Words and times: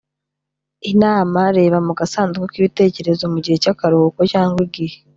I 0.91 0.91
n 0.99 1.03
a 1.09 1.11
m 1.33 1.35
a 1.43 1.45
reba 1.55 1.77
mu 1.87 1.93
gasanduku 1.99 2.45
k 2.51 2.55
ibitekerezo 2.59 3.23
mu 3.33 3.37
gihe 3.43 3.57
cy 3.63 3.69
akaruhuko 3.73 4.19
cyangwa 4.31 4.59
igihe 4.67 4.97